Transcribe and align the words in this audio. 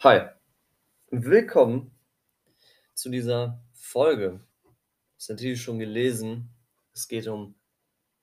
Hi, 0.00 0.28
willkommen 1.10 1.90
zu 2.92 3.08
dieser 3.08 3.64
Folge. 3.72 4.46
Hast 5.16 5.30
natürlich 5.30 5.62
schon 5.62 5.78
gelesen, 5.78 6.50
es 6.92 7.08
geht 7.08 7.26
um 7.28 7.54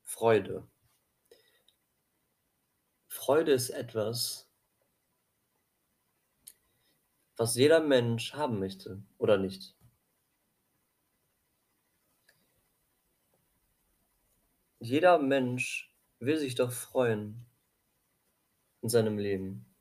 Freude. 0.04 0.68
Freude 3.08 3.54
ist 3.54 3.72
etwas 3.72 4.48
was 7.38 7.56
jeder 7.56 7.80
Mensch 7.80 8.34
haben 8.34 8.60
möchte, 8.60 9.02
oder 9.18 9.38
nicht? 9.38 9.76
Jeder 14.80 15.18
Mensch 15.18 15.92
will 16.20 16.38
sich 16.38 16.54
doch 16.54 16.72
freuen 16.72 17.48
in 18.82 18.90
seinem 18.90 19.18
Leben. 19.18 19.73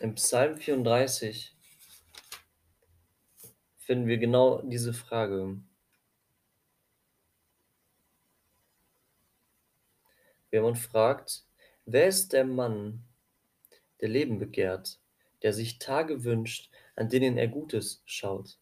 Im 0.00 0.14
Psalm 0.14 0.56
34 0.56 1.56
finden 3.78 4.06
wir 4.06 4.18
genau 4.18 4.62
diese 4.62 4.92
Frage. 4.92 5.60
Wenn 10.50 10.62
man 10.62 10.76
fragt: 10.76 11.44
„Wer 11.84 12.06
ist 12.06 12.32
der 12.32 12.44
Mann, 12.44 13.02
der 14.00 14.08
Leben 14.08 14.38
begehrt, 14.38 15.00
der 15.42 15.52
sich 15.52 15.80
Tage 15.80 16.22
wünscht, 16.22 16.70
an 16.94 17.08
denen 17.08 17.36
er 17.36 17.48
Gutes 17.48 18.02
schaut?“ 18.04 18.60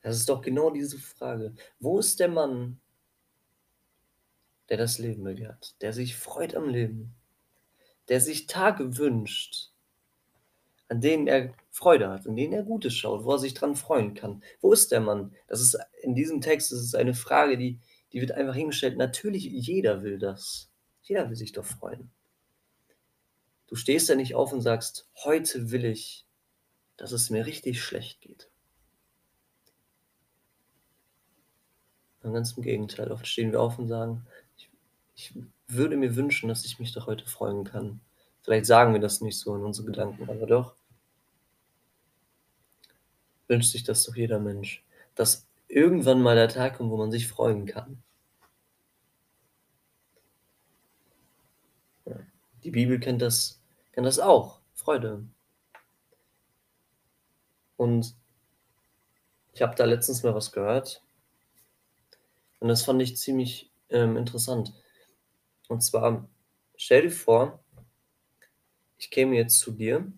Das 0.00 0.16
ist 0.16 0.28
doch 0.28 0.42
genau 0.42 0.70
diese 0.70 0.98
Frage. 0.98 1.54
Wo 1.78 1.98
ist 2.00 2.18
der 2.18 2.28
Mann 2.28 2.80
der 4.68 4.76
das 4.76 4.98
Leben 4.98 5.22
begehrt, 5.22 5.80
der 5.80 5.92
sich 5.92 6.16
freut 6.16 6.56
am 6.56 6.68
Leben, 6.68 7.14
der 8.08 8.20
sich 8.20 8.46
Tage 8.46 8.98
wünscht, 8.98 9.70
an 10.88 11.00
denen 11.00 11.26
er 11.26 11.54
Freude 11.70 12.08
hat, 12.08 12.26
in 12.26 12.36
denen 12.36 12.52
er 12.52 12.62
Gutes 12.62 12.94
schaut, 12.94 13.24
wo 13.24 13.32
er 13.32 13.38
sich 13.38 13.54
dran 13.54 13.76
freuen 13.76 14.14
kann. 14.14 14.42
Wo 14.60 14.72
ist 14.72 14.92
der 14.92 15.00
Mann? 15.00 15.34
Das 15.48 15.60
ist 15.60 15.76
in 16.02 16.14
diesem 16.14 16.40
Text 16.40 16.72
das 16.72 16.80
ist 16.80 16.94
eine 16.94 17.14
Frage, 17.14 17.58
die 17.58 17.80
die 18.12 18.20
wird 18.20 18.32
einfach 18.32 18.54
hingestellt. 18.54 18.96
Natürlich, 18.96 19.44
jeder 19.44 20.02
will 20.02 20.18
das. 20.18 20.70
Jeder 21.02 21.28
will 21.28 21.36
sich 21.36 21.52
doch 21.52 21.66
freuen. 21.66 22.10
Du 23.66 23.76
stehst 23.76 24.08
ja 24.08 24.14
nicht 24.14 24.34
auf 24.34 24.52
und 24.52 24.62
sagst: 24.62 25.08
„Heute 25.24 25.70
will 25.70 25.84
ich, 25.84 26.26
dass 26.96 27.12
es 27.12 27.30
mir 27.30 27.46
richtig 27.46 27.82
schlecht 27.82 28.20
geht.“ 28.20 28.50
Ganz 32.22 32.56
im 32.56 32.62
Gegenteil. 32.62 33.12
Oft 33.12 33.26
stehen 33.26 33.52
wir 33.52 33.60
auf 33.60 33.78
und 33.78 33.86
sagen: 33.86 34.26
„Ich 35.16 35.34
würde 35.66 35.96
mir 35.96 36.14
wünschen, 36.14 36.48
dass 36.48 36.64
ich 36.64 36.78
mich 36.78 36.92
doch 36.92 37.06
heute 37.06 37.26
freuen 37.26 37.64
kann.“ 37.64 38.00
Vielleicht 38.42 38.66
sagen 38.66 38.92
wir 38.92 39.00
das 39.00 39.20
nicht 39.20 39.38
so 39.38 39.56
in 39.56 39.64
unseren 39.64 39.86
Gedanken, 39.86 40.30
aber 40.30 40.46
doch 40.46 40.76
wünscht 43.48 43.72
sich 43.72 43.84
das 43.84 44.04
doch 44.04 44.16
jeder 44.16 44.38
Mensch, 44.38 44.84
dass 45.14 45.46
irgendwann 45.68 46.22
mal 46.22 46.36
der 46.36 46.48
Tag 46.48 46.76
kommt, 46.76 46.90
wo 46.90 46.96
man 46.96 47.10
sich 47.10 47.28
freuen 47.28 47.66
kann. 47.66 48.02
Die 52.64 52.70
Bibel 52.70 52.98
kennt 52.98 53.22
das 53.22 53.60
kennt 53.92 54.06
das 54.06 54.18
auch, 54.18 54.60
Freude. 54.74 55.24
Und 57.76 58.14
ich 59.52 59.62
habe 59.62 59.74
da 59.74 59.84
letztens 59.84 60.22
mal 60.22 60.34
was 60.34 60.52
gehört 60.52 61.02
und 62.58 62.68
das 62.68 62.82
fand 62.82 63.00
ich 63.02 63.16
ziemlich, 63.16 63.70
ähm, 63.90 64.16
interessant. 64.16 64.74
Und 65.70 65.82
zwar, 65.82 66.28
stell 66.76 67.02
dir 67.02 67.10
vor 67.10 67.60
ich 68.98 69.10
käme 69.10 69.36
jetzt 69.36 69.58
zu 69.58 69.72
dir 69.72 70.10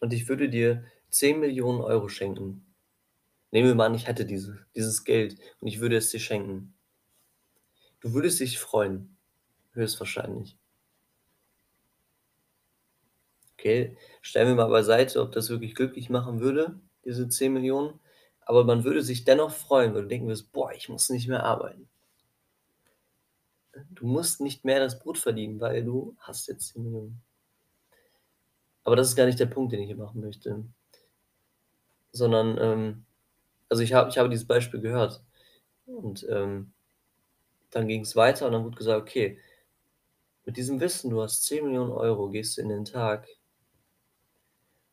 und 0.00 0.12
ich 0.12 0.28
würde 0.28 0.48
dir 0.48 0.84
10.000.000 1.10 1.80
Euro 1.82 2.08
schenken. 2.08 2.66
Nehmen 3.52 3.68
wir 3.68 3.74
mal 3.76 3.86
an, 3.86 3.94
ich 3.94 4.08
hätte 4.08 4.26
diese 4.26 4.66
dieses 4.76 5.04
Geld 5.04 5.36
und 5.60 5.68
ich 5.68 5.80
würde 5.80 5.96
es 5.96 6.10
dir 6.10 6.20
schenken. 6.20 6.74
Du 8.00 8.12
würdest 8.14 8.38
dich 8.38 8.60
freuen, 8.60 9.16
höchstwahrscheinlich. 9.72 10.56
Okay, 13.58 13.96
stellen 14.22 14.46
wir 14.48 14.54
mal 14.54 14.70
beiseite, 14.70 15.20
ob 15.20 15.32
das 15.32 15.50
wirklich 15.50 15.74
glücklich 15.74 16.10
machen 16.10 16.38
würde, 16.40 16.80
diese 17.04 17.28
10.000.000, 17.28 17.98
aber 18.40 18.62
man 18.64 18.84
würde 18.84 19.02
sich 19.02 19.24
dennoch 19.24 19.50
freuen, 19.52 19.94
weil 19.94 20.02
du 20.02 20.08
denken 20.08 20.28
würdest: 20.28 20.52
„Boah, 20.52 20.72
ich 20.72 20.88
muss 20.88 21.10
nicht 21.10 21.26
mehr 21.28 21.42
arbeiten.“ 21.42 21.88
Du 23.90 24.06
musst 24.06 24.40
nicht 24.40 24.64
mehr 24.64 24.80
das 24.80 24.98
Brot 24.98 25.18
verdienen, 25.18 25.60
weil 25.60 25.84
du 25.84 26.16
hast 26.18 26.48
jetzt 26.48 26.68
10.000.000. 26.68 27.20
Aber 28.86 28.96
das 28.96 29.08
ist 29.08 29.16
gar 29.16 29.26
nicht 29.26 29.40
der 29.40 29.46
Punkt, 29.46 29.72
den 29.72 29.80
ich 29.80 29.86
hier 29.86 29.96
machen 29.96 30.20
möchte. 30.20 30.64
Sondern, 32.14 32.58
ähm 32.58 33.04
also, 33.70 33.82
ich 33.82 33.92
habe 33.94 34.10
ich 34.10 34.18
habe 34.18 34.28
dieses 34.30 34.46
Beispiel 34.46 34.80
gehört 34.80 35.22
und, 35.86 36.26
ähm, 36.30 36.72
dann 37.70 37.88
ging's 37.88 38.16
weiter 38.16 38.46
und 38.46 38.52
dann 38.52 38.64
wurde 38.64 38.76
gesagt: 38.78 39.02
„Okay, 39.02 39.38
mit 40.46 40.56
diesem 40.56 40.80
Wissen, 40.80 41.10
du 41.10 41.22
hast 41.22 41.44
10.000.000 41.44 41.92
Euro, 41.92 42.30
gehst 42.30 42.58
du 42.58 42.62
in 42.62 42.70
den 42.70 42.84
Tag“ 42.86 43.28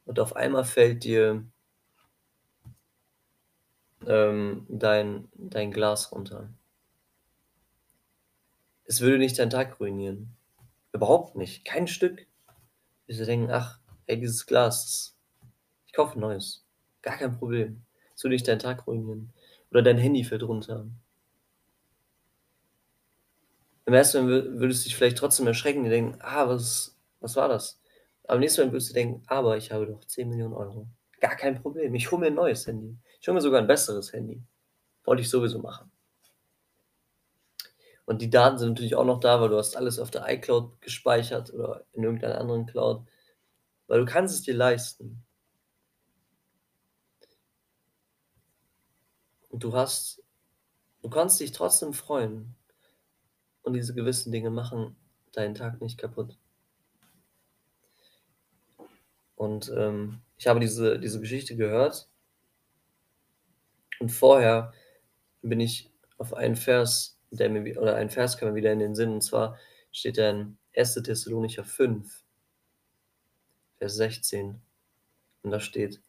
„und 0.07 0.19
auf 0.19 0.35
einmal 0.35 0.63
fällt 0.63 1.03
dir“ 1.03 1.45
„ähm, 4.07 4.66
dein 4.69 5.29
dein 5.35 5.72
Glas 5.72 6.12
runter.“ 6.12 6.50
Es 8.88 9.01
würde 9.01 9.18
nicht 9.18 9.40
deinen 9.40 9.50
Tag 9.50 9.79
ruinieren. 9.79 10.35
Überhaupt 10.94 11.35
nicht, 11.35 11.66
kein 11.66 11.88
Stück. 11.88 12.28
Wirst 13.07 13.22
du 13.22 13.25
denken: 13.25 13.51
„Ach, 13.51 13.79
ey, 14.07 14.19
dieses 14.19 14.46
Glas 14.47 15.18
ich 15.88 15.94
kaufe 15.94 16.18
'n 16.18 16.22
neues. 16.22 16.66
Gar 17.03 17.18
kein 17.18 17.38
Problem.“ 17.38 17.85
Es 18.16 18.24
würde 18.24 18.35
nicht 18.35 18.47
deinen 18.47 18.59
Tag 18.59 18.88
ruinieren. 18.88 19.34
Oder 19.72 19.84
dein 19.84 19.97
Handy 20.00 20.24
fällt 20.25 20.44
runter. 20.44 20.88
Im 23.88 23.94
ersten 23.94 24.28
wür 24.28 24.59
würdest 24.59 24.85
dich 24.85 24.95
vielleicht 24.95 25.18
trotzdem 25.19 25.45
erschrecken 25.45 25.84
und 25.84 25.90
denken: 25.91 26.18
„Ah, 26.22 26.47
was 26.47 26.97
was 27.19 27.35
war 27.35 27.47
das?“ 27.47 27.79
Aber 28.28 28.40
nächstes 28.40 28.66
Mal 28.66 28.72
würdest 28.72 28.90
du 28.90 28.94
denken: 28.95 29.22
„Aber 29.28 29.57
ich 29.57 29.72
habe 29.72 29.85
doch 29.85 30.03
10.000.000 30.06 30.53
Euro. 30.56 30.88
Gar 31.22 31.35
kein 31.35 31.62
Problem. 31.62 31.94
Ich 31.94 32.12
hole 32.12 32.22
mir 32.22 32.28
'n 32.28 32.34
neues 32.35 32.66
Handy. 32.66 32.97
Ich 33.22 33.28
hole 33.28 33.35
mir 33.35 33.41
sogar 33.41 33.62
'n 33.62 33.68
besseres 33.68 34.12
Handy. 34.12 34.41
Wollte 35.06 35.22
ich 35.24 35.29
sowieso 35.29 35.59
machen.“ 35.59 35.91
Und 38.05 38.21
die 38.21 38.29
Daten 38.29 38.57
sind 38.57 38.69
natürlich 38.69 38.95
auch 38.95 39.05
noch 39.05 39.19
da, 39.19 39.41
weil 39.41 39.49
du 39.49 39.57
hast 39.57 39.75
alles 39.75 39.99
auf 39.99 40.11
der 40.11 40.27
iCloud 40.29 40.81
gespeichert 40.81 41.53
oder 41.53 41.85
in 41.93 42.03
irgendeiner 42.03 42.39
anderen 42.39 42.66
Cloud, 42.67 43.05
weil 43.88 43.99
du 43.99 44.05
kannst 44.05 44.35
es 44.35 44.41
dir 44.43 44.53
leisten. 44.55 45.23
Und 49.49 49.63
du 49.63 49.73
hast 49.73 50.21
du 51.01 51.09
kannst 51.09 51.39
dich 51.39 51.51
trotzdem 51.51 51.94
freuen. 51.94 52.55
Und 53.63 53.73
diese 53.73 53.94
gewissen 53.95 54.31
Dinge 54.31 54.49
machen 54.51 54.95
deinen 55.33 55.55
Tag 55.55 55.81
nicht 55.81 55.97
kaputt. 55.97 56.38
Und, 59.35 59.69
ähm, 59.75 60.21
ich 60.38 60.47
habe 60.47 60.59
diese 60.59 60.99
diese 60.99 61.19
Geschichte 61.19 61.55
gehört 61.55 62.09
und 63.99 64.09
vorher 64.09 64.73
bin 65.41 65.59
ich 65.59 65.91
auf 66.17 66.33
einen 66.33 66.55
Vers, 66.55 67.14
der 67.35 67.50
mir 67.50 67.81
oder 67.81 67.96
ein 67.96 68.09
Vers 68.09 68.38
kam 68.38 68.50
mir 68.50 68.56
wieder 68.56 68.72
in 68.73 68.79
den 68.79 68.96
Sinn, 68.96 69.13
und 69.13 69.22
zwar 69.22 69.57
steht 69.91 70.18
da 70.18 70.29
in 70.29 70.57
1. 70.73 71.03
Thessalonicher 71.03 71.63
5 71.63 72.22
Vers 73.81 73.96
16 73.97 74.62
und 75.44 75.51
da 75.51 75.59
steht: 75.59 76.01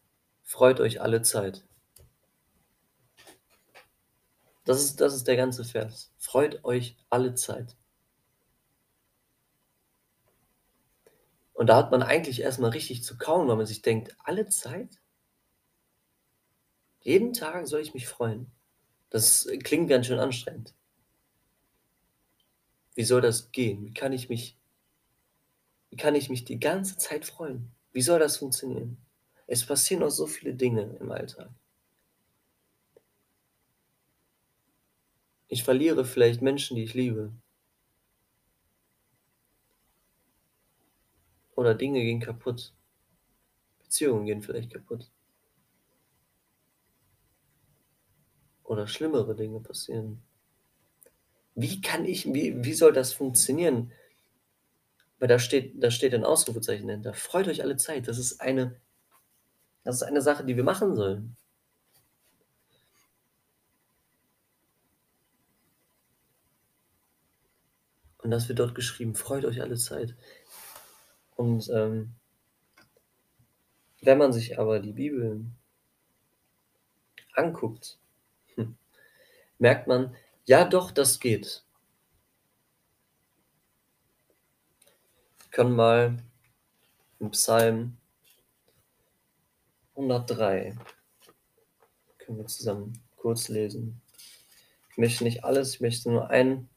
„Freut 0.43 0.79
euch 0.79 1.01
alle 1.01 1.21
Zeit.“ 1.21 1.65
Das 4.65 4.83
ist 4.83 4.99
das 5.01 5.15
ist 5.15 5.27
der 5.27 5.37
ganze 5.37 5.63
Vers. 5.63 6.11
Freut 6.17 6.63
euch 6.65 6.97
alle 7.09 7.35
Zeit. 7.35 7.77
Und 11.53 11.67
da 11.67 11.75
hat 11.77 11.91
man 11.91 12.03
eigentlich 12.03 12.41
erst 12.41 12.59
mal 12.59 12.69
richtig 12.69 13.03
zu 13.03 13.17
kauen, 13.17 13.47
weil 13.47 13.55
man 13.55 13.65
sich 13.65 13.81
denkt: 13.81 14.15
„Alle 14.23 14.47
Zeit?“ 14.47 14.99
Jeden 17.03 17.33
Tag 17.33 17.67
soll 17.67 17.81
ich 17.81 17.93
mich 17.93 18.07
freuen? 18.07 18.51
Das 19.09 19.47
klingt 19.63 19.89
ganz 19.89 20.07
schön 20.07 20.19
anstrengend. 20.19 20.76
Wie 22.97 23.03
soll 23.03 23.21
das 23.21 23.51
gehen? 23.51 23.85
Wie 23.85 23.93
kann 23.93 24.11
ich 24.11 24.27
mich 24.27 24.57
wie 25.89 25.97
kann 25.97 26.15
ich 26.15 26.29
mich 26.29 26.45
die 26.45 26.59
ganze 26.59 26.97
Zeit 26.97 27.25
freuen? 27.25 27.71
Wie 27.91 28.01
soll 28.01 28.19
das 28.19 28.37
funktionieren? 28.37 28.97
Es 29.47 29.65
passieren 29.65 30.01
noch 30.01 30.09
so 30.09 30.25
viele 30.25 30.53
Dinge 30.53 30.97
im 30.99 31.11
Alltag. 31.11 31.49
Ich 35.49 35.63
verliere 35.65 36.05
vielleicht 36.05 36.41
Menschen, 36.41 36.77
die 36.77 36.83
ich 36.83 36.93
liebe. 36.93 37.33
Oder 41.55 41.75
Dinge 41.75 41.99
gehen 42.01 42.21
kaputt. 42.21 42.73
Beziehungen 43.79 44.25
gehen 44.25 44.41
vielleicht 44.41 44.71
kaputt. 44.71 45.09
Oder 48.63 48.85
schlimmere 48.85 49.35
Dinge 49.35 49.61
passieren. 49.61 50.21
Wie 51.59 51.81
kann 51.81 52.05
ich 52.05 52.31
wie 52.35 52.63
wie 52.63 52.73
soll 52.75 52.93
das 52.93 53.13
funktionieren? 53.13 53.91
Weil 55.19 55.27
da 55.27 55.39
steht 55.39 55.83
da 55.83 55.89
steht 55.91 56.13
ein 56.13 56.23
Ausrufezeichen 56.25 56.87
dahinter. 56.87 57.13
Freut 57.13 57.47
euch 57.47 57.61
alle 57.63 57.77
Zeit. 57.77 58.07
Das 58.07 58.17
ist 58.19 58.39
eine 58.41 58.79
das 59.85 59.95
ist 59.95 60.03
eine 60.03 60.21
Sache, 60.21 60.43
die 60.45 60.55
wir 60.55 60.63
machen 60.63 60.95
sollen. 60.95 61.35
Und 68.23 68.31
das 68.31 68.47
wird 68.49 68.59
dort 68.59 68.73
geschrieben: 68.75 69.15
„Freut 69.15 69.45
euch 69.45 69.61
alle 69.61 69.75
Zeit.“ 69.75 70.15
Und, 71.37 71.69
ähm 71.73 72.17
wenn 74.01 74.17
man 74.17 74.31
sich 74.33 74.59
aber 74.59 74.79
die 74.79 74.93
Bibel 74.93 75.45
anguckt, 77.35 77.97
hm, 78.55 78.77
merkt 79.59 79.87
man: 79.87 80.15
Ja 80.49 80.63
doch, 80.63 80.91
das 80.91 81.19
geht. 81.19 81.61
Wir 85.43 85.51
können 85.51 85.75
mal 85.75 86.17
im 87.19 87.31
Psalm 87.31 87.97
103 89.95 90.75
können 92.19 92.37
wir 92.37 92.45
zusammen 92.47 92.93
kurz 93.17 93.49
lesen. 93.49 94.01
Ich 94.91 94.97
möchte 94.97 95.25
nicht 95.25 95.43
alles, 95.43 95.75
ich 95.75 95.81
möchte 95.81 96.09
nur 96.11 96.29
einen 96.29 96.69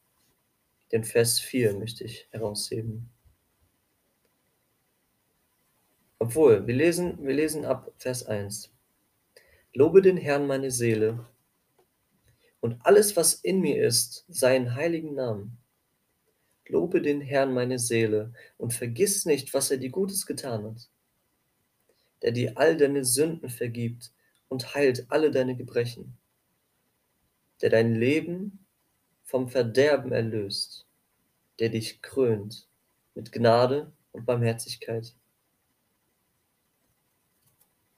den 0.93 1.05
Vers 1.05 1.39
4 1.41 1.75
möchte 1.75 2.05
ich 2.05 2.27
herausheben. 2.33 3.11
Obwohl, 6.19 6.67
wir 6.67 6.75
lesen 6.75 7.25
wir 7.27 7.33
lesen 7.33 7.65
ab 7.65 7.93
Vers 7.97 8.27
1. 8.27 8.71
„Lobe 9.73 10.03
den 10.03 10.19
Herrn, 10.19 10.47
meine 10.47 10.71
Seele, 10.71 11.27
und 12.61 12.79
alles, 12.85 13.17
was 13.17 13.35
in 13.35 13.61
mir 13.61 13.85
ist, 13.85 14.25
seinen 14.29 14.75
heiligen 14.75 15.15
Namen. 15.15 15.59
Lobe 16.67 17.03
den 17.03 17.21
Herrn, 17.21 17.53
meine 17.53 17.79
Seele, 17.79 18.33
und 18.57 18.73
vergiss 18.73 19.25
nicht, 19.27 19.53
was 19.55 19.71
er 19.71 19.79
dir 19.79 19.91
Gutes 19.91 20.25
getan 20.25 20.65
hat, 20.65 20.89
der 22.23 22.33
dir 22.33 22.57
all 22.57 22.77
deine 22.77 23.05
Sünden 23.05 23.51
vergibt 23.51 24.13
und 24.49 24.75
heilt 24.75 25.11
alle 25.11 25.31
deine 25.31 25.57
Gebrechen, 25.57 26.17
der 27.61 27.71
dein 27.71 27.95
Leben 27.95 28.65
vom 29.25 29.49
Verderben 29.49 30.13
erlöst, 30.13 30.87
der 31.59 31.71
dich 31.71 32.03
krönt 32.03 32.69
mit 33.15 33.33
Gnade 33.33 33.93
und 34.13 34.27
Barmherzigkeit.“ 34.27 35.15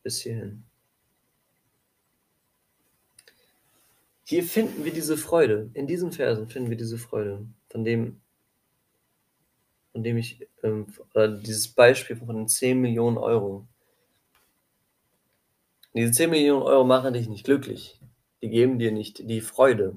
Bis 0.02 0.20
hierhin. 0.20 0.64
Hier 4.32 4.44
finden 4.44 4.82
wir 4.82 4.94
diese 4.94 5.18
Freude. 5.18 5.70
In 5.74 5.86
diesen 5.86 6.10
Versen 6.10 6.48
finden 6.48 6.70
wir 6.70 6.78
diese 6.78 6.96
Freude, 6.96 7.44
von 7.68 7.84
dem 7.84 8.22
von 9.92 10.02
dem 10.02 10.16
ich, 10.16 10.48
ähm, 10.62 10.86
dieses 11.42 11.68
Beispiel 11.68 12.16
von 12.16 12.34
den 12.36 12.48
10 12.48 12.80
Millionen 12.80 13.18
Euro. 13.18 13.68
Diese 15.92 16.12
10 16.12 16.30
Millionen 16.30 16.62
Euro 16.62 16.82
machen 16.82 17.12
dich 17.12 17.28
nicht 17.28 17.44
glücklich. 17.44 18.00
Die 18.40 18.48
geben 18.48 18.78
dir 18.78 18.90
nicht 18.90 19.18
die 19.18 19.42
Freude. 19.42 19.96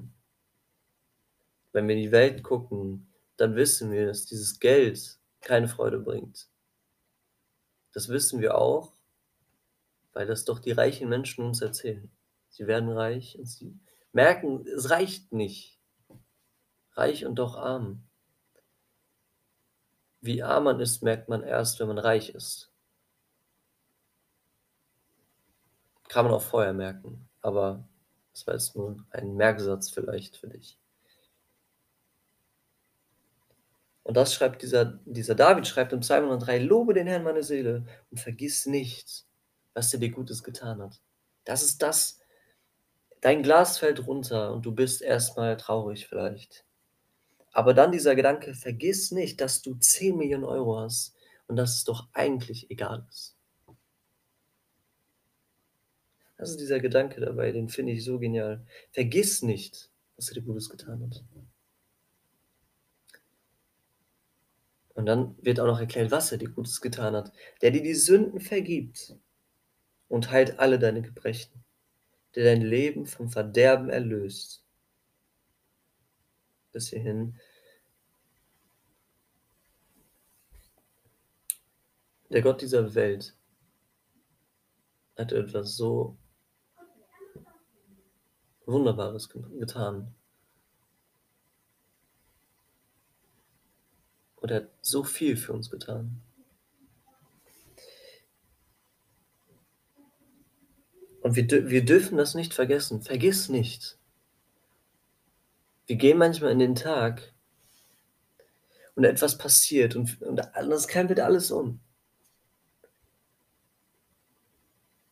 Wenn 1.72 1.88
wir 1.88 1.96
in 1.96 2.02
die 2.02 2.12
Welt 2.12 2.42
gucken, 2.42 3.06
dann 3.38 3.56
wissen 3.56 3.90
wir, 3.90 4.04
dass 4.04 4.26
dieses 4.26 4.60
Geld 4.60 5.18
keine 5.40 5.66
Freude 5.66 5.98
bringt. 5.98 6.46
Das 7.94 8.10
wissen 8.10 8.42
wir 8.42 8.58
auch, 8.58 8.92
weil 10.12 10.26
das 10.26 10.44
doch 10.44 10.58
die 10.58 10.72
reichen 10.72 11.08
Menschen 11.08 11.42
uns 11.42 11.62
erzählen. 11.62 12.10
Sie 12.50 12.66
werden 12.66 12.90
reich 12.90 13.38
und 13.38 13.46
sie 13.46 13.72
merken, 14.16 14.66
es 14.66 14.90
reicht 14.90 15.32
nicht. 15.32 15.78
Reich 16.94 17.24
und 17.26 17.36
doch 17.36 17.56
arm. 17.56 18.02
Wie 20.20 20.42
arm 20.42 20.64
man 20.64 20.80
ist, 20.80 21.02
merkt 21.02 21.28
man 21.28 21.42
erst, 21.42 21.78
wenn 21.78 21.88
man 21.88 21.98
reich 21.98 22.30
ist. 22.30 22.72
Kann 26.08 26.24
man 26.24 26.34
auch 26.34 26.42
vorher 26.42 26.72
merken, 26.72 27.28
aber 27.42 27.86
das 28.32 28.46
war 28.46 28.54
jetzt 28.54 28.74
nur 28.74 29.04
ein 29.10 29.36
Merksatz 29.36 29.90
vielleicht 29.90 30.36
für 30.36 30.48
dich. 30.48 30.78
Und 34.02 34.16
das 34.16 34.32
schreibt 34.32 34.62
dieser 34.62 34.84
dieser 35.04 35.34
David 35.34 35.66
schreibt 35.66 35.92
im 35.92 36.00
Psalm 36.00 36.24
103: 36.24 36.58
„Lobe 36.60 36.94
den 36.94 37.06
Herrn, 37.08 37.24
meine 37.24 37.42
Seele, 37.42 37.84
und 38.10 38.18
vergiss 38.18 38.64
nicht, 38.64 39.26
was 39.74 39.92
er 39.92 40.00
dir 40.00 40.10
Gutes 40.10 40.42
getan 40.42 40.80
hat.“ 40.80 41.00
Das 41.44 41.62
ist 41.62 41.82
das 41.82 42.20
dein 43.20 43.42
Glas 43.42 43.78
fällt 43.78 44.06
runter 44.06 44.52
und 44.52 44.64
du 44.66 44.72
bist 44.72 45.02
erst 45.02 45.36
mal 45.36 45.56
traurig 45.56 46.06
vielleicht. 46.06 46.64
Aber 47.52 47.74
dann 47.74 47.92
dieser 47.92 48.16
Gedanke: 48.16 48.54
„Vergiss 48.54 49.12
nicht, 49.12 49.40
dass 49.40 49.62
du 49.62 49.74
10 49.76 50.16
Millionen 50.18 50.44
Euro 50.44 50.80
hast 50.80 51.14
und 51.48 51.56
dass 51.56 51.76
es 51.76 51.84
doch 51.84 52.08
eigentlich 52.14 52.70
egal 52.70 53.06
ist.“ 53.10 53.36
Das 56.38 56.48
ist 56.48 56.60
dieser 56.60 56.80
Gedanke 56.80 57.20
dabei, 57.20 57.52
den 57.52 57.68
finde 57.68 57.92
ich 57.92 58.02
so 58.02 58.18
genial. 58.18 58.64
Vergiss 58.92 59.42
nicht, 59.42 59.90
was 60.16 60.28
er 60.28 60.34
dir 60.36 60.42
Gutes 60.46 60.70
getan 60.70 61.02
hat. 61.02 61.22
Und 64.94 65.06
dann 65.06 65.36
wird 65.40 65.60
auch 65.60 65.66
noch 65.68 65.78
erklärt, 65.78 66.10
was 66.10 66.32
er 66.32 66.38
dir 66.38 66.48
Gutes 66.50 66.80
getan 66.80 67.14
hat. 67.14 67.32
Der 67.62 67.70
dir 67.70 67.82
die 67.84 67.94
Sünden 67.94 68.40
vergibt 68.40 69.14
und 70.08 70.30
heilt 70.32 70.60
alle 70.60 70.78
deine 70.80 71.02
Gebrechen, 71.02 71.65
der 72.36 72.44
dein 72.44 72.60
Leben 72.60 73.06
vom 73.06 73.30
Verderben 73.30 73.88
erlöst. 73.88 74.62
Bis 76.70 76.90
hierhin. 76.90 77.40
Der 82.28 82.42
Gott 82.42 82.60
dieser 82.60 82.94
Welt 82.94 83.34
hat 85.16 85.32
etwas 85.32 85.76
so 85.76 86.18
Wunderbares 88.66 89.30
getan. 89.30 90.14
Und 94.36 94.50
er 94.50 94.56
hat 94.56 94.70
so 94.82 95.04
viel 95.04 95.36
für 95.36 95.54
uns 95.54 95.70
getan. 95.70 96.20
Und 101.26 101.34
wir, 101.34 101.68
wir 101.68 101.84
dürfen 101.84 102.16
das 102.16 102.36
nicht 102.36 102.54
vergessen. 102.54 103.02
Vergiss 103.02 103.48
nicht. 103.48 103.98
Wir 105.88 105.96
gehen 105.96 106.18
manchmal 106.18 106.52
in 106.52 106.60
den 106.60 106.76
Tag 106.76 107.34
und 108.94 109.02
etwas 109.02 109.36
passiert 109.36 109.96
und, 109.96 110.22
und 110.22 110.36
das 110.36 110.86
krempelt 110.86 111.18
alles 111.18 111.50
um. 111.50 111.80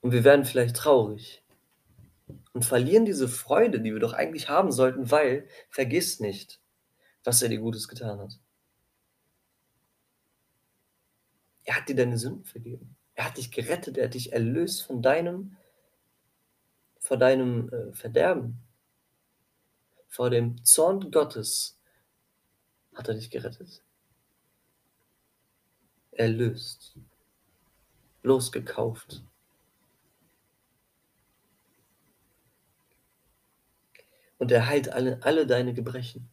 Und 0.03 0.13
wir 0.13 0.23
werden 0.23 0.45
vielleicht 0.45 0.77
traurig 0.77 1.43
und 2.53 2.65
verlieren 2.65 3.07
diese 3.07 3.27
Freude, 3.27 3.81
die 3.81 3.93
wir 3.93 3.99
doch 3.99 4.13
eigentlich 4.13 4.49
haben 4.49 4.71
sollten, 4.71 5.11
weil 5.11 5.49
vergiss 5.69 6.21
nicht, 6.21 6.61
was 7.25 7.43
er 7.43 7.49
dir 7.49 7.59
Gutes 7.59 7.89
getan 7.89 8.21
hat. 8.21 8.39
Er 11.65 11.75
hat 11.75 11.89
dir 11.89 11.97
deine 11.97 12.19
Sünden 12.19 12.45
vergeben. 12.45 12.95
Er 13.15 13.25
hat 13.25 13.37
dich 13.37 13.51
gerettet, 13.51 13.99
er 13.99 14.05
hat 14.05 14.15
dich 14.15 14.33
erlöst 14.33 14.85
von 14.85 15.03
deinem, 15.03 15.57
vor 17.05 17.19
deinem 17.19 17.69
äh, 17.69 17.93
Verderben. 17.93 18.59
Vor 20.09 20.31
dem 20.31 20.65
Zorn 20.65 21.11
Gottes 21.11 21.79
hat 22.95 23.09
er 23.09 23.15
dich 23.15 23.31
gerettet. 23.31 23.83
Erlöst. 26.13 26.97
Losgekauft. 28.23 29.23
Und 34.39 34.51
er 34.51 34.67
heilt 34.67 34.89
alle, 34.89 35.23
alle 35.23 35.47
deine 35.47 35.75
Gebrechen. 35.75 36.31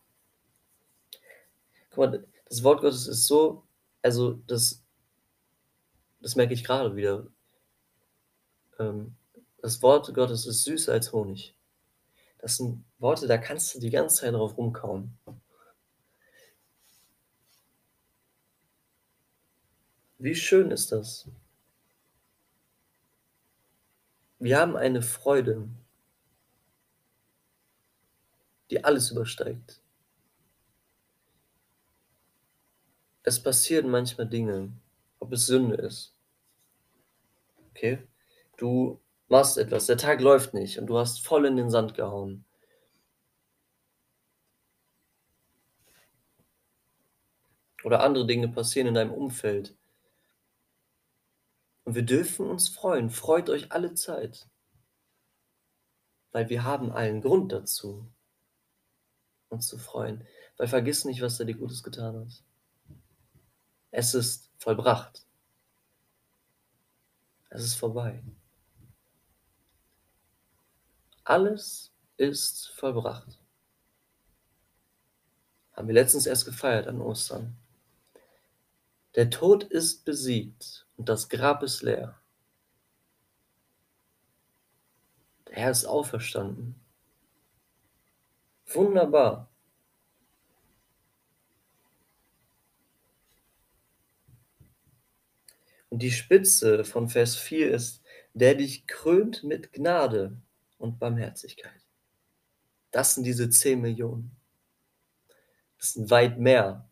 Guck 1.89 1.97
mal, 1.97 2.27
das 2.45 2.63
Wort 2.63 2.79
Gottes 2.79 3.07
ist 3.07 3.27
so, 3.27 3.67
also 4.01 4.35
das 4.47 4.81
das 6.21 6.35
merke 6.37 6.53
ich 6.53 6.63
gerade 6.63 6.95
wieder. 6.95 7.27
Ähm, 8.79 9.17
das 9.61 9.81
Wort 9.83 10.13
Gottes 10.13 10.45
ist 10.47 10.63
süßer 10.63 10.93
als 10.93 11.13
Honig. 11.13 11.55
Das 12.39 12.57
sind 12.57 12.83
Worte, 12.97 13.27
da 13.27 13.37
kannst 13.37 13.75
du 13.75 13.79
die 13.79 13.91
ganze 13.91 14.21
Zeit 14.21 14.33
drauf 14.33 14.57
rumkauen. 14.57 15.17
Wie 20.17 20.35
schön 20.35 20.71
ist 20.71 20.91
das? 20.91 21.27
Wir 24.39 24.59
haben 24.59 24.75
eine 24.75 25.03
Freude, 25.03 25.69
die 28.71 28.83
alles 28.83 29.11
übersteigt. 29.11 29.81
Es 33.23 33.41
passieren 33.41 33.91
manchmal 33.91 34.27
Dinge, 34.27 34.71
ob 35.19 35.31
es 35.33 35.45
Sünde 35.45 35.75
ist. 35.75 36.15
Okay? 37.69 37.99
Du 38.57 38.99
machst 39.31 39.57
etwas, 39.57 39.87
der 39.87 39.97
Tag 39.97 40.21
läuft 40.21 40.53
nicht 40.53 40.77
und 40.77 40.87
du 40.87 40.97
hast 40.97 41.25
voll 41.25 41.45
in 41.45 41.57
den 41.57 41.69
Sand 41.71 41.95
gehauen. 41.95 42.45
oder 47.83 48.03
andere 48.03 48.25
Dinge 48.25 48.47
passieren 48.47 48.87
in 48.87 48.93
deinem 48.93 49.11
Umfeld. 49.11 49.75
Und 51.83 51.95
wir 51.95 52.03
dürfen 52.03 52.49
uns 52.49 52.69
freuen. 52.69 53.09
Freut 53.09 53.49
euch 53.49 53.71
alle 53.71 53.93
Zeit. 53.93 54.47
Weil 56.31 56.49
wir 56.49 56.63
haben 56.63 56.91
allen 56.91 57.21
Grund 57.21 57.51
dazu, 57.51 58.07
uns 59.49 59.67
zu 59.67 59.77
freuen. 59.77 60.25
Weil 60.57 60.67
vergiss 60.67 61.05
nicht, 61.05 61.21
was 61.21 61.39
er 61.39 61.45
dir 61.45 61.55
Gutes 61.55 61.83
getan 61.83 62.19
hat. 62.19 62.43
Es 63.89 64.13
ist 64.13 64.51
vollbracht. 64.57 65.25
Es 67.49 67.63
ist 67.63 67.75
vorbei. 67.75 68.23
Alles 71.23 71.93
ist 72.17 72.69
vollbracht. 72.75 73.39
Haben 75.73 75.87
wir 75.87 75.95
letztens 75.95 76.25
erst 76.25 76.45
gefeiert 76.45 76.87
an 76.87 77.01
Ostern. 77.01 77.55
Der 79.15 79.29
Tod 79.29 79.63
ist 79.63 80.05
besiegt 80.05 80.87
und 80.97 81.09
das 81.09 81.29
Grab 81.29 81.63
ist 81.63 81.81
leer. 81.81 82.19
Der 85.47 85.55
Herr 85.55 85.71
ist 85.71 85.85
auferstanden. 85.85 86.75
Wunderbar. 88.67 89.49
Und 95.89 96.01
die 96.01 96.11
Spitze 96.11 96.85
von 96.85 97.09
Vers 97.09 97.35
4 97.35 97.71
ist, 97.71 98.01
der 98.33 98.55
dich 98.55 98.87
krönt 98.87 99.43
mit 99.43 99.73
Gnade 99.73 100.37
und 100.81 100.99
Barmherzigkeit. 100.99 101.81
Das 102.91 103.15
sind 103.15 103.23
diese 103.23 103.49
10 103.49 103.79
Millionen. 103.79 104.35
Das 105.77 105.93
sind 105.93 106.09
weit 106.09 106.37
mehr. 106.39 106.89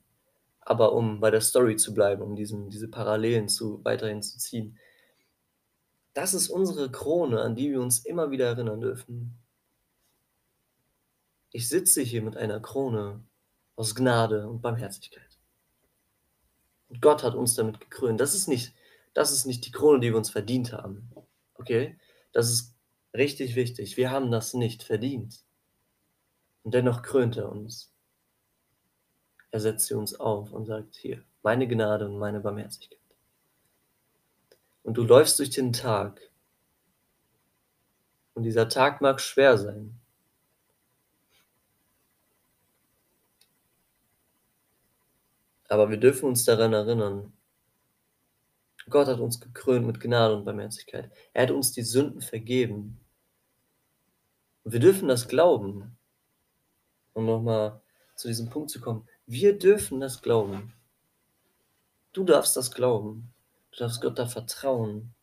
Aber 0.62 0.94
um 0.94 1.20
bei 1.20 1.32
der 1.32 1.42
Story 1.42 1.76
zu 1.76 1.94
bleiben, 1.94 2.22
um 2.22 2.36
diesen, 2.36 2.70
diese 2.70 2.88
Parallelen 2.88 3.50
zu, 3.50 3.84
weiterhin 3.84 4.22
zu 4.22 4.38
ziehen, 4.38 4.78
das 6.14 6.34
ist 6.34 6.50
unsere 6.50 6.92
Krone, 6.92 7.42
an 7.42 7.56
die 7.56 7.72
wir 7.72 7.82
uns 7.82 8.06
immer 8.06 8.32
wieder 8.32 8.48
erinnern 8.48 8.82
dürfen. 8.82 9.38
Ich 11.52 11.68
sitze 11.70 12.02
hier 12.02 12.22
mit 12.22 12.38
einer 12.38 12.60
Krone 12.60 13.24
aus 13.76 13.96
Gnade 13.96 14.48
und 14.48 14.62
Barmherzigkeit. 14.62 15.40
Und 16.90 17.02
Gott 17.02 17.24
hat 17.24 17.36
uns 17.36 17.56
damit 17.56 17.80
gekrönt. 17.80 18.20
Das 18.20 18.36
ist 18.36 18.48
nicht, 18.48 18.74
das 19.14 19.32
ist 19.32 19.46
nicht 19.46 19.66
die 19.66 19.72
Krone, 19.72 20.00
die 20.00 20.10
wir 20.10 20.18
uns 20.18 20.30
verdient 20.30 20.74
haben. 20.74 21.10
Okay? 21.56 21.98
Das 22.32 22.50
ist 22.50 22.76
richtig 23.14 23.56
wichtig. 23.56 23.98
Wir 23.98 24.12
haben 24.12 24.32
das 24.32 24.54
nicht 24.54 24.84
verdient. 24.84 25.44
Und 26.64 26.74
dennoch 26.74 27.02
krönt 27.02 27.38
er 27.38 27.50
uns. 27.50 27.94
Er 29.52 29.60
setzt 29.60 29.88
sie 29.88 29.96
uns 29.96 30.20
auf 30.20 30.52
und 30.52 30.66
sagt, 30.66 30.96
hier, 30.96 31.24
meine 31.42 31.68
Gnade 31.68 32.06
und 32.06 32.20
meine 32.20 32.40
Barmherzigkeit. 32.40 33.00
Und 34.84 34.96
du 34.96 35.04
läufst 35.04 35.40
durch 35.40 35.50
den 35.50 35.74
Tag. 35.74 36.22
Und 38.34 38.44
dieser 38.44 38.70
Tag 38.70 39.02
mag 39.02 39.20
schwer 39.20 39.58
sein. 39.58 40.00
Aber 45.68 45.90
wir 45.90 45.98
dürfen 45.98 46.28
uns 46.30 46.46
daran 46.46 46.74
erinnern, 46.74 47.34
Gott 48.90 49.08
hat 49.08 49.20
uns 49.20 49.40
gekrönt 49.40 49.86
mit 49.86 50.00
Gnade 50.00 50.36
und 50.36 50.46
Barmherzigkeit. 50.46 51.12
Er 51.34 51.44
hat 51.44 51.52
uns 51.52 51.72
die 51.72 51.84
Sünden 51.84 52.22
vergeben. 52.22 53.00
Und 54.64 54.74
wir 54.74 54.80
dürfen 54.80 55.08
das 55.08 55.28
glauben. 55.28 55.98
Um 57.14 57.26
nochmal 57.26 57.82
zu 58.16 58.28
diesem 58.28 58.50
Punkt 58.50 58.70
zu 58.70 58.82
kommen. 58.82 59.08
Wir 59.26 59.58
dürfen 59.58 60.00
das 60.00 60.22
glauben. 60.22 60.74
Du 62.14 62.24
darfst 62.24 62.56
das 62.56 62.72
glauben. 62.72 63.34
Du 63.72 63.80
darfst 63.80 64.02
Gott 64.02 64.18
da 64.18 64.28
vertrauen, 64.28 65.14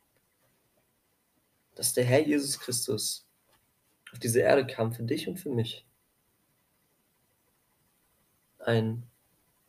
dass 1.75 1.92
der 1.92 2.04
Herr 2.04 2.26
Jesus 2.26 2.58
Christus 2.58 3.26
auf 4.12 4.18
diese 4.18 4.40
Erde 4.40 4.66
kam 4.66 4.92
für 4.92 5.02
dich 5.02 5.28
und 5.28 5.38
für 5.38 5.50
mich. 5.50 5.87
Ein 8.58 9.04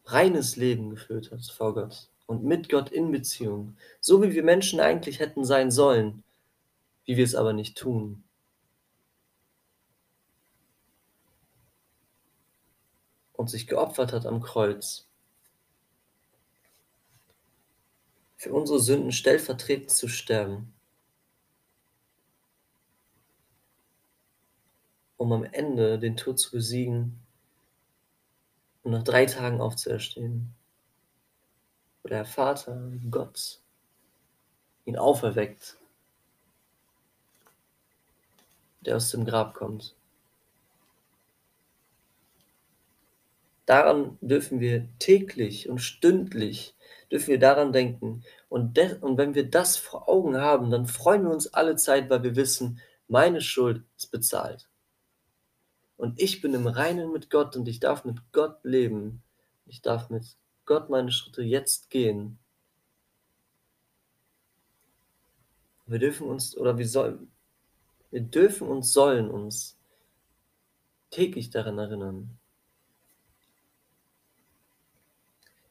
reines 0.06 0.56
Leben 0.56 0.90
geführt 0.90 1.32
hat 1.32 1.44
vor 1.46 1.74
Gott 1.74 2.10
und 2.28 2.44
mit 2.44 2.70
Gott 2.70 2.92
in 2.92 3.12
Beziehung, 3.12 3.76
so 4.00 4.22
wie 4.22 4.34
wir 4.34 4.44
Menschen 4.44 4.80
eigentlich 4.80 5.20
hätten 5.20 5.46
sein 5.46 5.72
sollen, 5.72 6.24
wie 7.06 7.18
wir 7.18 7.24
es 7.24 7.36
aber 7.36 7.54
nicht 7.54 7.78
tun. 7.78 8.24
Und 13.34 13.50
sich 13.50 13.66
geopfert 13.66 14.14
hat 14.14 14.26
am 14.26 14.42
Kreuz. 14.42 15.08
Für 18.36 18.54
unsere 18.54 18.80
Sünden 18.80 19.12
stellvertretend 19.12 19.90
zu 19.90 20.08
sterben. 20.08 20.74
Um 25.16 25.32
am 25.32 25.44
Ende 25.46 25.98
den 25.98 26.18
Tod 26.18 26.40
zu 26.40 26.52
besiegen 26.52 27.20
und 28.84 28.92
nach 28.92 29.04
drei 29.04 29.26
Tagen 29.26 29.62
aufzuerstehen 29.62 30.57
der 32.08 32.26
Vater, 32.26 32.92
Gott, 33.12 33.60
ihn 34.86 34.98
auferweckt, 34.98 35.78
der 38.82 38.96
aus 38.96 39.12
dem 39.12 39.26
Grab 39.26 39.54
kommt. 39.54 39.96
Daran 43.66 44.18
dürfen 44.22 44.62
wir 44.62 44.88
täglich 44.98 45.68
und 45.68 45.80
stündlich, 45.80 46.74
dürfen 47.12 47.28
wir 47.28 47.40
daran 47.40 47.74
denken. 47.74 48.24
Und, 48.48 48.80
und 49.02 49.18
wenn 49.18 49.36
wir 49.36 49.50
das 49.50 49.76
vor 49.76 50.08
Augen 50.08 50.38
haben, 50.38 50.72
dann 50.72 50.86
freuen 50.86 51.24
wir 51.24 51.32
uns 51.32 51.54
alle 51.54 51.76
Zeit, 51.76 52.10
weil 52.10 52.24
wir 52.24 52.38
wissen, 52.38 52.80
meine 53.10 53.42
Schuld 53.42 53.84
ist 53.98 54.10
bezahlt. 54.10 54.70
Und 55.98 56.22
ich 56.22 56.42
bin 56.42 56.54
im 56.54 56.68
Reinen 56.68 57.12
mit 57.12 57.30
Gott 57.30 57.58
und 57.58 57.68
ich 57.68 57.82
darf 57.82 58.06
mit 58.06 58.20
Gott 58.32 58.64
leben. 58.64 59.22
Ich 59.66 59.82
darf 59.82 60.10
mit 60.10 60.38
Gott 60.68 60.90
meine 60.90 61.12
Schritte 61.12 61.42
jetzt 61.42 61.90
gehen. 61.90 62.38
Wir 65.88 65.98
dürfen 65.98 66.28
uns, 66.28 66.56
oder 66.58 66.78
wir 66.78 66.88
sollen, 66.88 67.32
wir 68.12 68.22
dürfen 68.22 68.68
und 68.68 68.84
sollen 68.84 69.32
uns 69.32 69.78
täglich 71.10 71.50
daran 71.50 71.80
erinnern. 71.80 72.38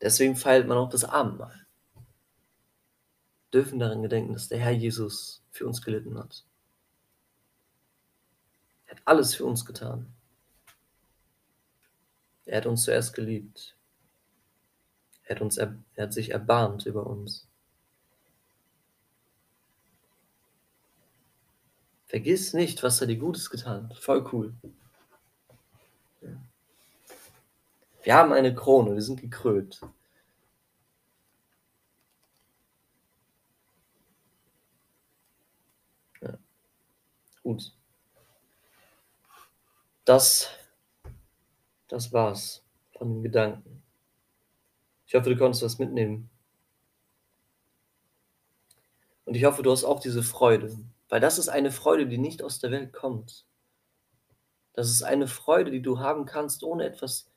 Deswegen 0.00 0.34
feiert 0.34 0.66
man 0.66 0.78
auch 0.78 0.88
das 0.88 1.04
Abendmahl. 1.04 1.66
Wir 3.50 3.62
dürfen 3.62 3.78
daran 3.78 4.02
gedenken, 4.02 4.32
dass 4.32 4.48
der 4.48 4.58
Herr 4.58 4.72
Jesus 4.72 5.42
für 5.50 5.66
uns 5.66 5.82
gelitten 5.82 6.18
hat. 6.18 6.44
Er 8.86 8.96
hat 8.96 9.02
alles 9.04 9.34
für 9.34 9.44
uns 9.44 9.64
getan. 9.66 10.14
Er 12.46 12.58
hat 12.58 12.66
uns 12.66 12.84
zuerst 12.84 13.14
geliebt. 13.14 13.75
Er 15.26 15.34
hat, 15.34 15.42
uns, 15.42 15.56
er 15.58 15.76
hat 15.98 16.12
sich 16.12 16.30
erbarmt 16.30 16.86
über 16.86 17.06
uns. 17.06 17.46
Vergiss 22.06 22.52
nicht, 22.54 22.82
was 22.84 23.00
er 23.00 23.08
dir 23.08 23.16
Gutes 23.18 23.50
getan 23.50 23.88
hat. 23.90 23.98
Voll 23.98 24.26
cool. 24.32 24.54
Wir 28.04 28.14
haben 28.14 28.32
eine 28.32 28.54
Krone, 28.54 28.94
wir 28.94 29.02
sind 29.02 29.20
gekrönt. 29.20 29.80
Ja. 36.20 36.38
Gut. 37.42 37.72
Das, 40.04 40.50
das 41.88 42.12
war's 42.12 42.62
von 42.96 43.14
den 43.14 43.22
Gedanken. 43.24 43.82
Ich 45.06 45.14
hoffe, 45.14 45.30
du 45.30 45.36
konntest 45.36 45.62
was 45.62 45.78
mitnehmen. 45.78 46.30
Und 49.24 49.34
ich 49.34 49.44
hoffe, 49.44 49.62
du 49.62 49.70
hast 49.70 49.84
auch 49.84 50.00
diese 50.00 50.22
Freude, 50.22 50.76
weil 51.08 51.20
das 51.20 51.38
ist 51.38 51.48
eine 51.48 51.70
Freude, 51.70 52.06
die 52.06 52.18
nicht 52.18 52.42
aus 52.42 52.58
der 52.58 52.70
Welt 52.70 52.92
kommt. 52.92 53.44
Das 54.72 54.90
ist 54.90 55.02
eine 55.02 55.26
Freude, 55.26 55.70
die 55.70 55.82
du 55.82 55.98
haben 55.98 56.26
kannst, 56.26 56.62
ohne 56.62 56.84
etwas 56.84 57.30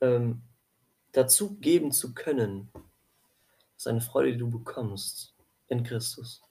ähm, 0.00 0.42
dazu 1.12 1.56
geben 1.56 1.92
zu 1.92 2.14
können. 2.14 2.70
Das 2.72 2.82
ist 3.84 3.86
eine 3.86 4.00
Freude, 4.00 4.32
die 4.32 4.38
du 4.38 4.50
bekommst 4.50 5.34
in 5.68 5.82
Christus. 5.82 6.42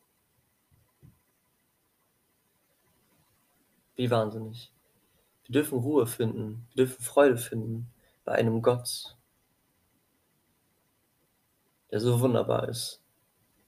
Wie 3.95 4.09
wahnsinnig. 4.09 4.71
Wir 5.45 5.53
dürfen 5.53 5.79
Ruhe 5.79 6.05
finden, 6.05 6.67
wir 6.73 6.85
dürfen 6.85 7.03
Freude 7.03 7.37
finden 7.37 7.91
bei 8.23 8.33
einem 8.33 8.61
Gott, 8.61 9.17
der 11.91 11.99
so 11.99 12.19
wunderbar 12.19 12.69
ist, 12.69 13.01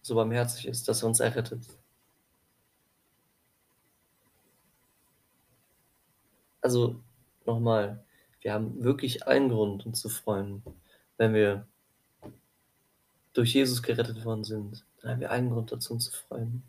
so 0.01 0.16
barmherzig 0.16 0.68
ist, 0.68 0.88
dass 0.88 1.04
er 1.04 1.08
uns 1.08 1.20
errettet. 1.20 1.66
Also 6.62 7.01
nochmal, 7.46 8.04
wir 8.42 8.54
haben 8.54 8.84
wirklich 8.84 9.28
einen 9.28 9.50
Grund, 9.50 9.86
uns 9.86 10.00
zu 10.00 10.10
freuen, 10.10 10.63
wenn 11.18 11.34
wir 11.34 11.68
durch 13.34 13.54
Jesus 13.54 13.82
gerettet 13.82 14.24
worden 14.25 14.44
sind, 14.44 14.86
dann 15.01 15.12
haben 15.12 15.20
wir 15.20 15.32
einen 15.32 15.50
Grund 15.50 15.72
dazu, 15.72 15.94
uns 15.94 16.06
zu 16.06 16.12
freuen. 16.12 16.63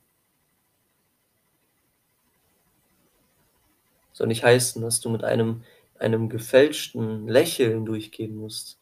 Soll 4.13 4.29
nicht 4.29 4.45
heißen, 4.45 4.81
dass 4.83 5.01
du 5.01 5.09
mit 5.11 5.25
einem, 5.25 5.65
einem 5.99 6.29
gefälschten 6.29 7.27
Lächeln 7.27 7.85
durchgehen 7.85 8.37
musst. 8.37 8.79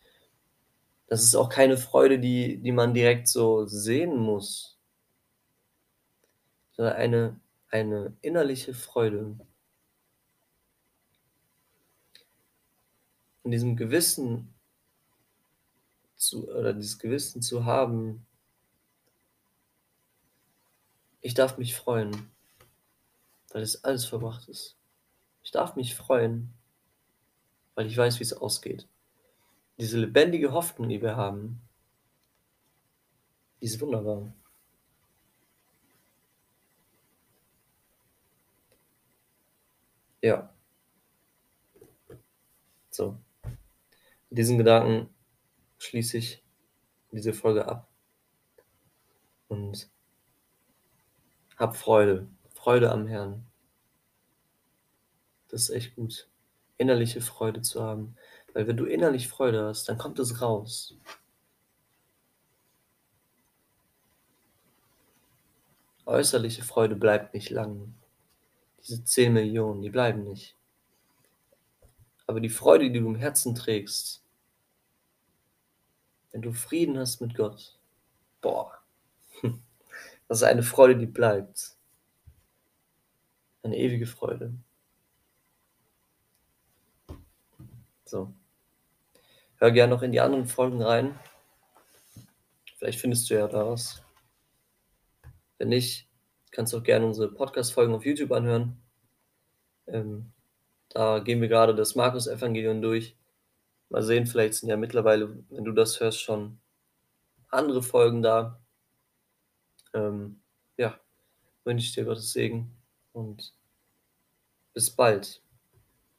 Das 1.10 1.24
ist 1.24 1.34
auch 1.34 1.48
keine 1.48 1.76
Freude, 1.76 2.20
die, 2.20 2.58
die 2.58 2.70
man 2.70 2.94
direkt 2.94 3.26
so 3.26 3.66
sehen 3.66 4.16
muss, 4.16 4.78
sondern 6.70 6.94
eine, 6.94 7.40
eine 7.68 8.16
innerliche 8.22 8.74
Freude. 8.74 9.36
In 13.42 13.50
diesem 13.50 13.74
Gewissen 13.74 14.54
zu, 16.14 16.48
oder 16.48 16.74
dieses 16.74 17.00
Gewissen 17.00 17.42
zu 17.42 17.64
haben, 17.64 18.24
ich 21.22 21.34
darf 21.34 21.58
mich 21.58 21.74
freuen, 21.74 22.30
weil 23.48 23.62
es 23.62 23.82
alles 23.82 24.04
verbracht 24.04 24.48
ist. 24.48 24.76
Ich 25.42 25.50
darf 25.50 25.74
mich 25.74 25.96
freuen, 25.96 26.54
weil 27.74 27.88
ich 27.88 27.96
weiß, 27.96 28.20
wie 28.20 28.24
es 28.24 28.32
ausgeht. 28.32 28.86
Diese 29.80 29.98
lebendige 29.98 30.52
Hoffnung, 30.52 30.90
die 30.90 31.00
wir 31.00 31.16
haben, 31.16 31.62
die 33.62 33.66
ist 33.66 33.80
wunderbar. 33.80 34.30
Ja. 40.20 40.54
So. 42.90 43.18
Mit 44.28 44.38
diesen 44.38 44.58
Gedanken 44.58 45.08
schließe 45.78 46.18
ich 46.18 46.44
diese 47.10 47.32
Folge 47.32 47.66
ab 47.66 47.88
und 49.48 49.90
hab 51.56 51.74
Freude, 51.74 52.28
Freude 52.54 52.92
am 52.92 53.06
Herrn. 53.06 53.46
Das 55.48 55.62
ist 55.62 55.70
echt 55.70 55.96
gut, 55.96 56.28
innerliche 56.76 57.22
Freude 57.22 57.62
zu 57.62 57.82
haben, 57.82 58.16
weil 58.52 58.66
wenn 58.66 58.76
du 58.76 58.84
innerlich 58.84 59.28
Freude 59.28 59.64
hast, 59.64 59.88
dann 59.88 59.98
kommt 59.98 60.18
es 60.18 60.40
raus. 60.40 60.96
Äußerliche 66.06 66.64
Freude 66.64 66.96
bleibt 66.96 67.34
nicht 67.34 67.50
lang. 67.50 67.94
Diese 68.82 69.04
10 69.04 69.32
Millionen, 69.32 69.82
die 69.82 69.90
bleiben 69.90 70.24
nicht. 70.24 70.56
Aber 72.26 72.40
die 72.40 72.48
Freude, 72.48 72.90
die 72.90 72.98
du 72.98 73.06
im 73.06 73.16
Herzen 73.16 73.54
trägst, 73.54 74.24
wenn 76.32 76.42
du 76.42 76.52
Frieden 76.52 76.98
hast 76.98 77.20
mit 77.20 77.34
Gott, 77.34 77.78
boah, 78.40 78.80
das 80.28 80.38
ist 80.38 80.42
eine 80.44 80.62
Freude, 80.62 80.96
die 80.96 81.06
bleibt. 81.06 81.76
Eine 83.62 83.76
ewige 83.76 84.06
Freude. 84.06 84.54
So. 88.04 88.32
Hör 89.60 89.72
gerne 89.72 89.94
noch 89.94 90.00
in 90.00 90.10
die 90.10 90.20
anderen 90.20 90.46
Folgen 90.46 90.80
rein. 90.80 91.18
Vielleicht 92.78 92.98
findest 92.98 93.28
du 93.28 93.34
ja 93.34 93.46
da 93.46 93.68
was. 93.68 94.02
Wenn 95.58 95.68
nicht, 95.68 96.08
kannst 96.50 96.72
du 96.72 96.78
auch 96.78 96.82
gerne 96.82 97.04
unsere 97.04 97.30
Podcast-Folgen 97.30 97.92
auf 97.92 98.06
YouTube 98.06 98.32
anhören. 98.32 98.80
Ähm, 99.86 100.32
da 100.88 101.18
gehen 101.18 101.42
wir 101.42 101.48
gerade 101.48 101.74
das 101.74 101.94
Markus-Evangelium 101.94 102.80
durch. 102.80 103.18
Mal 103.90 104.02
sehen, 104.02 104.26
vielleicht 104.26 104.54
sind 104.54 104.70
ja 104.70 104.78
mittlerweile, 104.78 105.44
wenn 105.50 105.64
du 105.66 105.72
das 105.72 106.00
hörst, 106.00 106.22
schon 106.22 106.58
andere 107.50 107.82
Folgen 107.82 108.22
da. 108.22 108.62
Ähm, 109.92 110.40
ja, 110.78 110.98
wünsche 111.64 111.84
ich 111.84 111.92
dir 111.92 112.06
Gottes 112.06 112.32
Segen 112.32 112.74
und 113.12 113.52
bis 114.72 114.90
bald, 114.90 115.42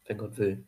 wenn 0.05 0.19
Gott 0.19 0.37
will. 0.37 0.67